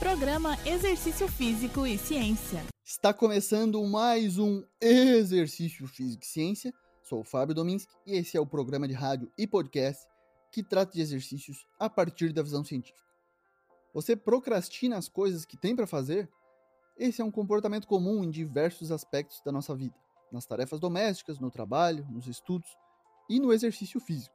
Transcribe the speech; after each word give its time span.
Programa 0.00 0.56
Exercício 0.64 1.28
Físico 1.28 1.86
e 1.86 1.98
Ciência. 1.98 2.64
Está 2.82 3.12
começando 3.12 3.84
mais 3.84 4.38
um 4.38 4.64
Exercício 4.80 5.86
Físico 5.86 6.24
e 6.24 6.26
Ciência. 6.26 6.72
Sou 7.02 7.20
o 7.20 7.24
Fábio 7.24 7.54
Dominski 7.54 7.92
e 8.06 8.16
esse 8.16 8.34
é 8.34 8.40
o 8.40 8.46
programa 8.46 8.88
de 8.88 8.94
rádio 8.94 9.30
e 9.36 9.46
podcast 9.46 10.08
que 10.50 10.62
trata 10.62 10.94
de 10.94 11.02
exercícios 11.02 11.66
a 11.78 11.90
partir 11.90 12.32
da 12.32 12.42
visão 12.42 12.64
científica. 12.64 12.98
Você 13.92 14.16
procrastina 14.16 14.96
as 14.96 15.06
coisas 15.06 15.44
que 15.44 15.58
tem 15.58 15.76
para 15.76 15.86
fazer? 15.86 16.30
Esse 16.96 17.20
é 17.20 17.24
um 17.24 17.30
comportamento 17.30 17.86
comum 17.86 18.24
em 18.24 18.30
diversos 18.30 18.90
aspectos 18.90 19.42
da 19.44 19.52
nossa 19.52 19.76
vida, 19.76 19.94
nas 20.32 20.46
tarefas 20.46 20.80
domésticas, 20.80 21.38
no 21.38 21.50
trabalho, 21.50 22.06
nos 22.10 22.26
estudos 22.26 22.74
e 23.28 23.38
no 23.38 23.52
exercício 23.52 24.00
físico. 24.00 24.34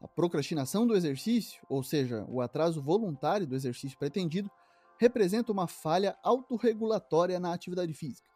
A 0.00 0.06
procrastinação 0.06 0.86
do 0.86 0.94
exercício, 0.94 1.60
ou 1.68 1.82
seja, 1.82 2.24
o 2.28 2.40
atraso 2.40 2.80
voluntário 2.80 3.44
do 3.44 3.56
exercício 3.56 3.98
pretendido, 3.98 4.48
representa 4.98 5.52
uma 5.52 5.66
falha 5.66 6.16
autorregulatória 6.22 7.38
na 7.40 7.52
atividade 7.52 7.92
física. 7.94 8.28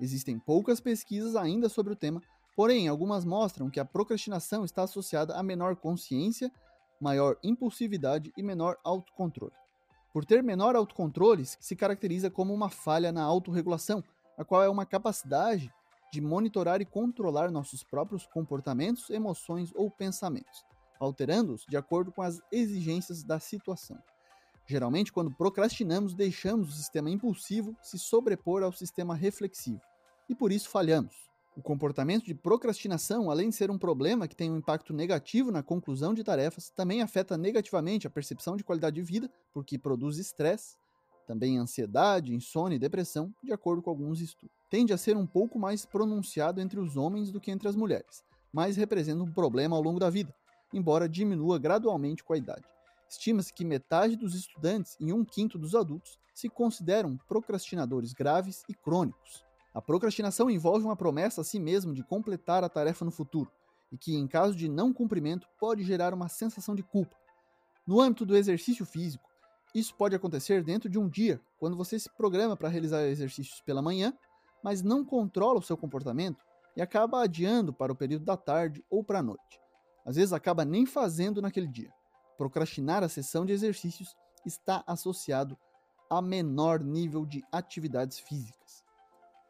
Existem 0.00 0.38
poucas 0.38 0.80
pesquisas 0.80 1.34
ainda 1.34 1.68
sobre 1.68 1.92
o 1.92 1.96
tema, 1.96 2.22
porém, 2.54 2.88
algumas 2.88 3.24
mostram 3.24 3.70
que 3.70 3.80
a 3.80 3.84
procrastinação 3.84 4.64
está 4.64 4.82
associada 4.84 5.36
a 5.36 5.42
menor 5.42 5.76
consciência, 5.76 6.52
maior 7.00 7.36
impulsividade 7.42 8.32
e 8.36 8.42
menor 8.42 8.76
autocontrole. 8.84 9.54
Por 10.12 10.24
ter 10.24 10.42
menor 10.42 10.74
autocontrole, 10.74 11.44
se 11.44 11.76
caracteriza 11.76 12.30
como 12.30 12.54
uma 12.54 12.70
falha 12.70 13.12
na 13.12 13.22
autorregulação, 13.22 14.02
a 14.36 14.44
qual 14.44 14.62
é 14.62 14.68
uma 14.68 14.86
capacidade 14.86 15.72
de 16.12 16.20
monitorar 16.20 16.80
e 16.80 16.86
controlar 16.86 17.50
nossos 17.50 17.82
próprios 17.82 18.26
comportamentos, 18.26 19.10
emoções 19.10 19.72
ou 19.74 19.90
pensamentos, 19.90 20.64
alterando-os 20.98 21.66
de 21.68 21.76
acordo 21.76 22.10
com 22.10 22.22
as 22.22 22.40
exigências 22.50 23.22
da 23.22 23.38
situação. 23.38 23.98
Geralmente, 24.68 25.10
quando 25.10 25.30
procrastinamos, 25.30 26.14
deixamos 26.14 26.68
o 26.68 26.72
sistema 26.72 27.08
impulsivo 27.08 27.74
se 27.82 27.98
sobrepor 27.98 28.62
ao 28.62 28.70
sistema 28.70 29.14
reflexivo, 29.14 29.80
e 30.28 30.34
por 30.34 30.52
isso 30.52 30.68
falhamos. 30.68 31.14
O 31.56 31.62
comportamento 31.62 32.26
de 32.26 32.34
procrastinação, 32.34 33.30
além 33.30 33.48
de 33.48 33.56
ser 33.56 33.70
um 33.70 33.78
problema 33.78 34.28
que 34.28 34.36
tem 34.36 34.50
um 34.50 34.58
impacto 34.58 34.92
negativo 34.92 35.50
na 35.50 35.62
conclusão 35.62 36.12
de 36.12 36.22
tarefas, 36.22 36.68
também 36.68 37.00
afeta 37.00 37.38
negativamente 37.38 38.06
a 38.06 38.10
percepção 38.10 38.58
de 38.58 38.62
qualidade 38.62 38.96
de 38.96 39.02
vida, 39.02 39.30
porque 39.54 39.78
produz 39.78 40.18
estresse, 40.18 40.76
também 41.26 41.58
ansiedade, 41.58 42.34
insônia 42.34 42.76
e 42.76 42.78
depressão, 42.78 43.34
de 43.42 43.52
acordo 43.54 43.80
com 43.80 43.88
alguns 43.88 44.20
estudos. 44.20 44.54
Tende 44.68 44.92
a 44.92 44.98
ser 44.98 45.16
um 45.16 45.26
pouco 45.26 45.58
mais 45.58 45.86
pronunciado 45.86 46.60
entre 46.60 46.78
os 46.78 46.94
homens 46.94 47.32
do 47.32 47.40
que 47.40 47.50
entre 47.50 47.68
as 47.68 47.74
mulheres, 47.74 48.22
mas 48.52 48.76
representa 48.76 49.22
um 49.22 49.32
problema 49.32 49.74
ao 49.74 49.82
longo 49.82 49.98
da 49.98 50.10
vida, 50.10 50.34
embora 50.74 51.08
diminua 51.08 51.58
gradualmente 51.58 52.22
com 52.22 52.34
a 52.34 52.36
idade. 52.36 52.66
Estima-se 53.08 53.52
que 53.52 53.64
metade 53.64 54.16
dos 54.16 54.34
estudantes 54.34 54.96
e 55.00 55.12
um 55.12 55.24
quinto 55.24 55.58
dos 55.58 55.74
adultos 55.74 56.18
se 56.34 56.48
consideram 56.48 57.16
procrastinadores 57.26 58.12
graves 58.12 58.64
e 58.68 58.74
crônicos. 58.74 59.44
A 59.72 59.80
procrastinação 59.80 60.50
envolve 60.50 60.84
uma 60.84 60.96
promessa 60.96 61.40
a 61.40 61.44
si 61.44 61.58
mesmo 61.58 61.94
de 61.94 62.04
completar 62.04 62.62
a 62.62 62.68
tarefa 62.68 63.04
no 63.04 63.10
futuro, 63.10 63.50
e 63.90 63.96
que, 63.96 64.14
em 64.14 64.26
caso 64.26 64.54
de 64.54 64.68
não 64.68 64.92
cumprimento, 64.92 65.48
pode 65.58 65.82
gerar 65.84 66.12
uma 66.12 66.28
sensação 66.28 66.74
de 66.74 66.82
culpa. 66.82 67.16
No 67.86 68.00
âmbito 68.00 68.26
do 68.26 68.36
exercício 68.36 68.84
físico, 68.84 69.26
isso 69.74 69.94
pode 69.94 70.14
acontecer 70.14 70.62
dentro 70.62 70.90
de 70.90 70.98
um 70.98 71.08
dia, 71.08 71.40
quando 71.58 71.76
você 71.76 71.98
se 71.98 72.10
programa 72.10 72.56
para 72.56 72.68
realizar 72.68 73.06
exercícios 73.06 73.62
pela 73.62 73.80
manhã, 73.80 74.12
mas 74.62 74.82
não 74.82 75.04
controla 75.04 75.58
o 75.58 75.62
seu 75.62 75.76
comportamento 75.76 76.44
e 76.76 76.82
acaba 76.82 77.22
adiando 77.22 77.72
para 77.72 77.92
o 77.92 77.96
período 77.96 78.24
da 78.24 78.36
tarde 78.36 78.84
ou 78.90 79.02
para 79.02 79.20
a 79.20 79.22
noite. 79.22 79.60
Às 80.04 80.16
vezes 80.16 80.32
acaba 80.32 80.64
nem 80.64 80.84
fazendo 80.84 81.40
naquele 81.40 81.66
dia 81.66 81.92
procrastinar 82.38 83.02
a 83.02 83.08
sessão 83.08 83.44
de 83.44 83.52
exercícios 83.52 84.16
está 84.46 84.84
associado 84.86 85.58
a 86.08 86.22
menor 86.22 86.80
nível 86.80 87.26
de 87.26 87.44
atividades 87.52 88.18
físicas. 88.20 88.84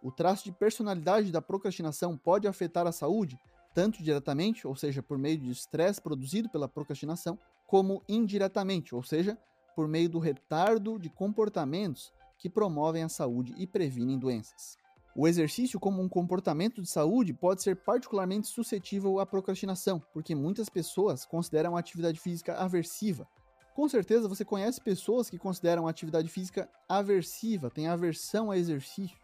O 0.03 0.11
traço 0.11 0.45
de 0.45 0.53
personalidade 0.53 1.31
da 1.31 1.43
procrastinação 1.43 2.17
pode 2.17 2.49
afetar 2.49 2.87
a 2.87 2.93
saúde, 2.93 3.39
tanto 3.75 4.03
diretamente, 4.03 4.67
ou 4.67 4.75
seja, 4.75 5.03
por 5.03 5.19
meio 5.19 5.39
de 5.39 5.51
estresse 5.51 6.01
produzido 6.01 6.49
pela 6.49 6.69
procrastinação, 6.69 7.39
como 7.67 8.03
indiretamente, 8.09 8.95
ou 8.95 9.03
seja, 9.03 9.39
por 9.77 9.87
meio 9.87 10.09
do 10.09 10.19
retardo 10.19 10.99
de 10.99 11.11
comportamentos 11.11 12.13
que 12.39 12.49
promovem 12.49 13.03
a 13.03 13.09
saúde 13.09 13.55
e 13.59 13.67
previnem 13.67 14.19
doenças. 14.19 14.79
O 15.15 15.27
exercício, 15.27 15.81
como 15.81 16.01
um 16.01 16.09
comportamento 16.09 16.81
de 16.81 16.89
saúde, 16.89 17.33
pode 17.33 17.63
ser 17.63 17.77
particularmente 17.77 18.47
suscetível 18.47 19.19
à 19.19 19.27
procrastinação, 19.27 20.01
porque 20.13 20.35
muitas 20.35 20.69
pessoas 20.69 21.25
consideram 21.25 21.77
a 21.77 21.81
atividade 21.81 22.21
física 22.21 22.55
aversiva. 22.55 23.27
Com 23.75 23.89
certeza 23.89 24.29
você 24.29 24.45
conhece 24.45 24.81
pessoas 24.81 25.31
que 25.31 25.39
consideram 25.39 25.87
a 25.87 25.91
atividade 25.91 26.29
física 26.29 26.69
aversiva, 26.89 27.71
têm 27.71 27.89
aversão 27.89 28.51
a 28.51 28.59
exercícios. 28.59 29.21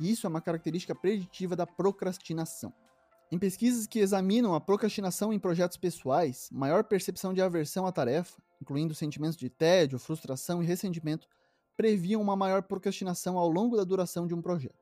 Isso 0.00 0.26
é 0.26 0.30
uma 0.30 0.40
característica 0.40 0.94
preditiva 0.94 1.54
da 1.54 1.66
procrastinação. 1.66 2.72
Em 3.30 3.38
pesquisas 3.38 3.86
que 3.86 3.98
examinam 3.98 4.54
a 4.54 4.60
procrastinação 4.60 5.32
em 5.32 5.38
projetos 5.38 5.76
pessoais, 5.76 6.50
maior 6.52 6.84
percepção 6.84 7.32
de 7.32 7.40
aversão 7.40 7.86
à 7.86 7.92
tarefa, 7.92 8.42
incluindo 8.60 8.94
sentimentos 8.94 9.36
de 9.38 9.48
tédio, 9.48 9.98
frustração 9.98 10.62
e 10.62 10.66
ressentimento, 10.66 11.26
previam 11.76 12.20
uma 12.20 12.36
maior 12.36 12.62
procrastinação 12.62 13.38
ao 13.38 13.48
longo 13.48 13.76
da 13.76 13.84
duração 13.84 14.26
de 14.26 14.34
um 14.34 14.42
projeto. 14.42 14.81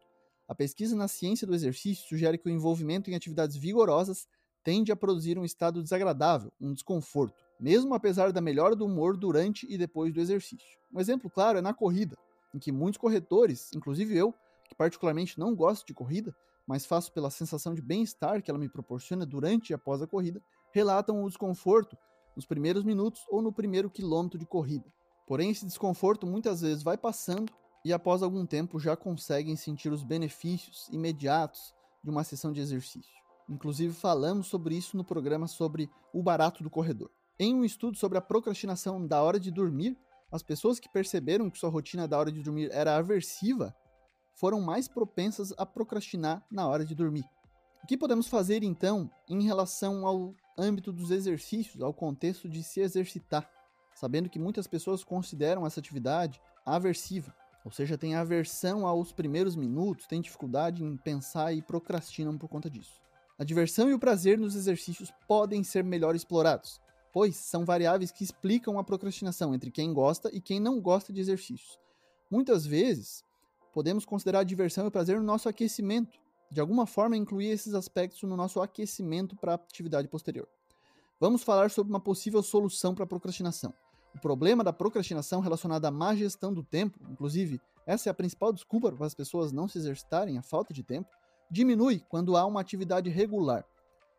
A 0.50 0.54
pesquisa 0.54 0.96
na 0.96 1.06
ciência 1.06 1.46
do 1.46 1.54
exercício 1.54 2.08
sugere 2.08 2.36
que 2.36 2.48
o 2.48 2.50
envolvimento 2.50 3.08
em 3.08 3.14
atividades 3.14 3.56
vigorosas 3.56 4.26
tende 4.64 4.90
a 4.90 4.96
produzir 4.96 5.38
um 5.38 5.44
estado 5.44 5.80
desagradável, 5.80 6.52
um 6.60 6.74
desconforto, 6.74 7.40
mesmo 7.60 7.94
apesar 7.94 8.32
da 8.32 8.40
melhora 8.40 8.74
do 8.74 8.84
humor 8.84 9.16
durante 9.16 9.64
e 9.72 9.78
depois 9.78 10.12
do 10.12 10.20
exercício. 10.20 10.76
Um 10.92 10.98
exemplo 10.98 11.30
claro 11.30 11.58
é 11.58 11.62
na 11.62 11.72
corrida, 11.72 12.18
em 12.52 12.58
que 12.58 12.72
muitos 12.72 12.98
corretores, 12.98 13.70
inclusive 13.76 14.16
eu, 14.16 14.34
que 14.68 14.74
particularmente 14.74 15.38
não 15.38 15.54
gosto 15.54 15.86
de 15.86 15.94
corrida, 15.94 16.34
mas 16.66 16.84
faço 16.84 17.12
pela 17.12 17.30
sensação 17.30 17.72
de 17.72 17.80
bem-estar 17.80 18.42
que 18.42 18.50
ela 18.50 18.58
me 18.58 18.68
proporciona 18.68 19.24
durante 19.24 19.70
e 19.70 19.74
após 19.74 20.02
a 20.02 20.06
corrida, 20.08 20.42
relatam 20.72 21.22
o 21.22 21.28
desconforto 21.28 21.96
nos 22.34 22.44
primeiros 22.44 22.82
minutos 22.82 23.22
ou 23.28 23.40
no 23.40 23.52
primeiro 23.52 23.88
quilômetro 23.88 24.36
de 24.36 24.46
corrida. 24.46 24.92
Porém, 25.28 25.50
esse 25.50 25.64
desconforto 25.64 26.26
muitas 26.26 26.60
vezes 26.60 26.82
vai 26.82 26.98
passando 26.98 27.52
e 27.84 27.92
após 27.92 28.22
algum 28.22 28.44
tempo 28.44 28.78
já 28.78 28.96
conseguem 28.96 29.56
sentir 29.56 29.92
os 29.92 30.02
benefícios 30.02 30.88
imediatos 30.90 31.74
de 32.02 32.10
uma 32.10 32.24
sessão 32.24 32.52
de 32.52 32.60
exercício. 32.60 33.20
Inclusive 33.48 33.92
falamos 33.92 34.46
sobre 34.46 34.76
isso 34.76 34.96
no 34.96 35.04
programa 35.04 35.48
sobre 35.48 35.90
o 36.12 36.22
barato 36.22 36.62
do 36.62 36.70
corredor. 36.70 37.10
Em 37.38 37.54
um 37.54 37.64
estudo 37.64 37.96
sobre 37.96 38.18
a 38.18 38.20
procrastinação 38.20 39.06
da 39.06 39.22
hora 39.22 39.40
de 39.40 39.50
dormir, 39.50 39.98
as 40.30 40.42
pessoas 40.42 40.78
que 40.78 40.88
perceberam 40.88 41.50
que 41.50 41.58
sua 41.58 41.70
rotina 41.70 42.06
da 42.06 42.18
hora 42.18 42.30
de 42.30 42.42
dormir 42.42 42.70
era 42.70 42.96
aversiva 42.96 43.74
foram 44.34 44.60
mais 44.60 44.86
propensas 44.86 45.52
a 45.58 45.66
procrastinar 45.66 46.44
na 46.50 46.68
hora 46.68 46.84
de 46.84 46.94
dormir. 46.94 47.24
O 47.82 47.86
que 47.86 47.96
podemos 47.96 48.28
fazer 48.28 48.62
então 48.62 49.10
em 49.28 49.42
relação 49.42 50.06
ao 50.06 50.34
âmbito 50.56 50.92
dos 50.92 51.10
exercícios, 51.10 51.82
ao 51.82 51.92
contexto 51.92 52.48
de 52.48 52.62
se 52.62 52.80
exercitar, 52.80 53.50
sabendo 53.94 54.28
que 54.28 54.38
muitas 54.38 54.66
pessoas 54.66 55.02
consideram 55.02 55.66
essa 55.66 55.80
atividade 55.80 56.40
aversiva? 56.64 57.34
Ou 57.64 57.70
seja, 57.70 57.98
tem 57.98 58.14
aversão 58.14 58.86
aos 58.86 59.12
primeiros 59.12 59.54
minutos, 59.54 60.06
tem 60.06 60.20
dificuldade 60.20 60.82
em 60.82 60.96
pensar 60.96 61.52
e 61.52 61.60
procrastinam 61.60 62.38
por 62.38 62.48
conta 62.48 62.70
disso. 62.70 63.00
A 63.38 63.44
diversão 63.44 63.88
e 63.88 63.94
o 63.94 63.98
prazer 63.98 64.38
nos 64.38 64.54
exercícios 64.54 65.12
podem 65.26 65.62
ser 65.62 65.84
melhor 65.84 66.14
explorados, 66.14 66.80
pois 67.12 67.36
são 67.36 67.64
variáveis 67.64 68.10
que 68.10 68.24
explicam 68.24 68.78
a 68.78 68.84
procrastinação 68.84 69.54
entre 69.54 69.70
quem 69.70 69.92
gosta 69.92 70.30
e 70.32 70.40
quem 70.40 70.60
não 70.60 70.80
gosta 70.80 71.12
de 71.12 71.20
exercícios. 71.20 71.78
Muitas 72.30 72.64
vezes, 72.64 73.24
podemos 73.72 74.04
considerar 74.04 74.40
a 74.40 74.44
diversão 74.44 74.84
e 74.84 74.88
o 74.88 74.90
prazer 74.90 75.18
no 75.18 75.24
nosso 75.24 75.48
aquecimento, 75.48 76.18
de 76.50 76.60
alguma 76.60 76.86
forma 76.86 77.16
incluir 77.16 77.48
esses 77.48 77.74
aspectos 77.74 78.22
no 78.22 78.36
nosso 78.36 78.60
aquecimento 78.60 79.36
para 79.36 79.52
a 79.52 79.54
atividade 79.54 80.08
posterior. 80.08 80.48
Vamos 81.18 81.42
falar 81.42 81.70
sobre 81.70 81.92
uma 81.92 82.00
possível 82.00 82.42
solução 82.42 82.94
para 82.94 83.04
a 83.04 83.08
procrastinação. 83.08 83.74
O 84.14 84.18
problema 84.20 84.64
da 84.64 84.72
procrastinação 84.72 85.40
relacionada 85.40 85.88
à 85.88 85.90
má 85.90 86.14
gestão 86.14 86.52
do 86.52 86.62
tempo, 86.62 86.98
inclusive, 87.10 87.60
essa 87.86 88.08
é 88.08 88.10
a 88.10 88.14
principal 88.14 88.52
desculpa 88.52 88.92
para 88.92 89.06
as 89.06 89.14
pessoas 89.14 89.52
não 89.52 89.68
se 89.68 89.78
exercitarem, 89.78 90.38
a 90.38 90.42
falta 90.42 90.74
de 90.74 90.82
tempo, 90.82 91.08
diminui 91.50 92.00
quando 92.08 92.36
há 92.36 92.44
uma 92.44 92.60
atividade 92.60 93.08
regular, 93.08 93.64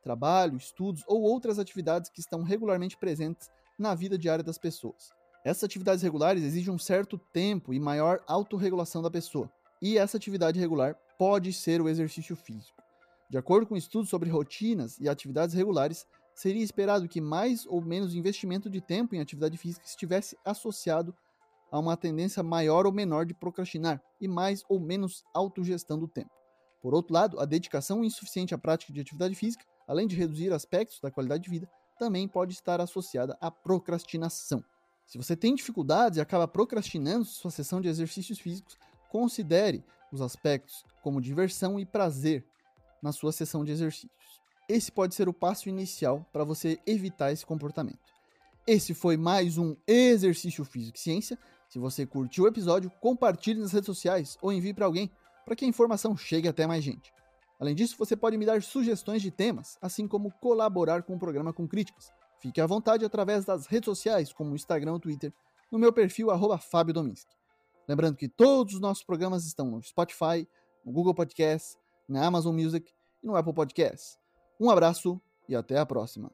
trabalho, 0.02 0.58
estudos 0.58 1.04
ou 1.08 1.22
outras 1.22 1.60
atividades 1.60 2.10
que 2.10 2.20
estão 2.20 2.44
regularmente 2.44 2.98
presentes 2.98 3.50
na 3.78 3.94
vida 3.96 4.18
diária 4.18 4.44
das 4.44 4.58
pessoas. 4.58 5.12
Essas 5.44 5.64
atividades 5.64 6.04
regulares 6.04 6.44
exigem 6.44 6.74
um 6.74 6.78
certo 6.80 7.18
tempo 7.18 7.74
e 7.74 7.80
maior 7.80 8.22
autorregulação 8.28 9.02
da 9.02 9.10
pessoa, 9.10 9.52
e 9.82 9.98
essa 9.98 10.18
atividade 10.18 10.60
regular 10.60 10.96
pode 11.18 11.52
ser 11.54 11.82
o 11.82 11.90
exercício 11.90 12.36
físico. 12.36 12.82
De 13.30 13.38
acordo 13.38 13.66
com 13.66 13.78
estudos 13.78 14.10
sobre 14.10 14.30
rotinas 14.30 15.00
e 15.00 15.08
atividades 15.08 15.56
regulares, 15.56 16.06
seria 16.34 16.64
esperado 16.64 17.08
que 17.08 17.22
mais 17.22 17.66
ou 17.66 17.82
menos 17.82 18.16
investimento 18.16 18.70
de 18.70 18.82
tempo 18.82 19.16
em 19.16 19.22
atividade 19.22 19.58
física 19.58 19.86
estivesse 19.86 20.38
associado 20.44 21.16
a 21.72 21.80
uma 21.80 21.96
tendência 21.96 22.44
maior 22.44 22.86
ou 22.86 22.92
menor 22.92 23.26
de 23.26 23.34
procrastinar 23.34 24.02
e 24.20 24.28
mais 24.28 24.64
ou 24.68 24.80
menos 24.80 25.24
autogestão 25.34 25.98
do 25.98 26.08
tempo. 26.08 26.32
Por 26.82 26.94
outro 26.94 27.14
lado, 27.14 27.40
a 27.40 27.46
dedicação 27.46 28.04
insuficiente 28.04 28.54
à 28.54 28.58
prática 28.58 28.92
de 28.92 29.00
atividade 29.00 29.36
física, 29.36 29.64
além 29.88 30.08
de 30.08 30.16
reduzir 30.16 30.52
aspectos 30.52 31.00
da 31.00 31.12
qualidade 31.12 31.44
de 31.44 31.50
vida, 31.50 31.70
também 31.98 32.28
pode 32.28 32.54
estar 32.54 32.82
associada 32.82 33.38
à 33.40 33.52
procrastinação. 33.52 34.64
Se 35.06 35.18
você 35.18 35.36
tem 35.36 35.54
dificuldades 35.54 36.18
e 36.18 36.22
acaba 36.22 36.48
procrastinando 36.48 37.26
sua 37.26 37.52
sessão 37.52 37.80
de 37.80 37.88
exercícios 37.88 38.40
físicos, 38.40 38.78
considere 39.10 39.84
os 40.12 40.22
aspectos 40.22 40.84
como 41.04 41.22
diversão 41.22 41.80
e 41.80 41.86
prazer 41.86 42.46
na 43.02 43.12
sua 43.12 43.32
sessão 43.32 43.64
de 43.64 43.72
exercícios. 43.72 44.41
Esse 44.72 44.90
pode 44.90 45.14
ser 45.14 45.28
o 45.28 45.34
passo 45.34 45.68
inicial 45.68 46.26
para 46.32 46.46
você 46.46 46.80
evitar 46.88 47.30
esse 47.30 47.46
comportamento. 47.46 48.00
Esse 48.66 48.94
foi 48.94 49.18
mais 49.18 49.58
um 49.58 49.76
Exercício 49.86 50.64
Físico 50.64 50.98
e 50.98 51.02
Ciência. 51.02 51.38
Se 51.68 51.78
você 51.78 52.06
curtiu 52.06 52.46
o 52.46 52.48
episódio, 52.48 52.90
compartilhe 53.02 53.60
nas 53.60 53.74
redes 53.74 53.88
sociais 53.88 54.38
ou 54.42 54.50
envie 54.50 54.74
para 54.74 54.86
alguém 54.86 55.12
para 55.44 55.58
que 55.58 55.66
a 55.66 55.68
informação 55.68 56.16
chegue 56.16 56.48
até 56.48 56.66
mais 56.66 56.86
gente. 56.86 57.14
Além 57.60 57.76
disso, 57.76 57.98
você 58.00 58.16
pode 58.16 58.38
me 58.38 58.46
dar 58.46 58.64
sugestões 58.64 59.22
de 59.22 59.30
temas, 59.30 59.78
assim 59.82 60.08
como 60.08 60.32
colaborar 60.40 61.04
com 61.04 61.16
o 61.16 61.20
programa 61.20 61.52
com 61.52 61.68
críticas. 61.68 62.10
Fique 62.40 62.62
à 62.62 62.66
vontade 62.66 63.04
através 63.04 63.44
das 63.44 63.66
redes 63.66 63.88
sociais, 63.88 64.32
como 64.32 64.56
Instagram 64.56 64.94
ou 64.94 65.02
Twitter, 65.02 65.34
no 65.70 65.78
meu 65.78 65.92
perfil 65.92 66.28
Fábio 66.60 66.94
Dominski. 66.94 67.36
Lembrando 67.90 68.16
que 68.16 68.30
todos 68.30 68.76
os 68.76 68.80
nossos 68.80 69.04
programas 69.04 69.46
estão 69.46 69.70
no 69.70 69.84
Spotify, 69.84 70.48
no 70.86 70.94
Google 70.94 71.14
Podcasts, 71.14 71.78
na 72.08 72.26
Amazon 72.26 72.56
Music 72.56 72.90
e 73.22 73.28
no 73.28 73.36
Apple 73.36 73.54
Podcasts. 73.54 74.21
Um 74.62 74.70
abraço 74.70 75.20
e 75.50 75.56
até 75.56 75.80
a 75.80 75.86
próxima. 75.88 76.32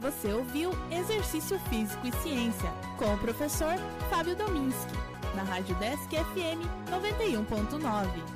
Você 0.00 0.32
ouviu 0.32 0.70
Exercício 0.90 1.58
Físico 1.68 2.06
e 2.06 2.12
Ciência 2.22 2.70
com 2.98 3.12
o 3.12 3.18
professor 3.18 3.74
Fábio 4.08 4.34
Dominski, 4.34 4.94
na 5.34 5.42
Rádio 5.42 5.74
Desk 5.76 6.08
FM 6.08 6.64
91.9. 6.90 8.35